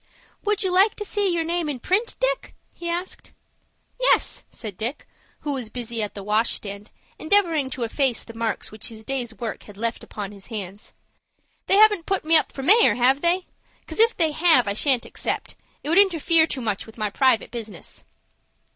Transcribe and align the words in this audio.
"Would 0.45 0.63
you 0.63 0.71
like 0.73 0.95
to 0.95 1.05
see 1.05 1.29
your 1.31 1.43
name 1.43 1.69
in 1.69 1.79
print, 1.79 2.17
Dick?" 2.19 2.55
he 2.73 2.89
asked. 2.89 3.33
"Yes," 3.99 4.43
said 4.49 4.75
Dick, 4.75 5.05
who 5.41 5.53
was 5.53 5.69
busy 5.69 6.01
at 6.01 6.15
the 6.15 6.23
wash 6.23 6.53
stand, 6.53 6.89
endeavoring 7.19 7.69
to 7.69 7.83
efface 7.83 8.23
the 8.23 8.33
marks 8.33 8.71
which 8.71 8.87
his 8.87 9.05
day's 9.05 9.31
work 9.35 9.61
had 9.65 9.77
left 9.77 10.03
upon 10.03 10.31
his 10.31 10.47
hands. 10.47 10.93
"They 11.67 11.75
haven't 11.75 12.07
put 12.07 12.25
me 12.25 12.35
up 12.35 12.51
for 12.51 12.63
mayor, 12.63 12.95
have 12.95 13.21
they? 13.21 13.45
'Cause 13.85 13.99
if 13.99 14.17
they 14.17 14.31
have, 14.31 14.67
I 14.67 14.73
shan't 14.73 15.05
accept. 15.05 15.53
It 15.83 15.89
would 15.89 15.99
interfere 15.99 16.47
too 16.47 16.61
much 16.61 16.87
with 16.87 16.97
my 16.97 17.11
private 17.11 17.51
business." 17.51 18.03